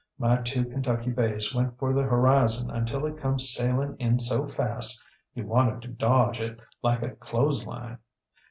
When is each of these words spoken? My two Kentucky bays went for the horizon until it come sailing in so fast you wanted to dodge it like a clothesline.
My 0.17 0.37
two 0.37 0.65
Kentucky 0.65 1.11
bays 1.11 1.53
went 1.53 1.77
for 1.77 1.93
the 1.93 2.01
horizon 2.01 2.71
until 2.71 3.05
it 3.05 3.19
come 3.19 3.37
sailing 3.37 3.97
in 3.99 4.17
so 4.17 4.47
fast 4.47 4.99
you 5.35 5.45
wanted 5.45 5.83
to 5.83 5.89
dodge 5.89 6.39
it 6.41 6.59
like 6.81 7.03
a 7.03 7.11
clothesline. 7.11 7.99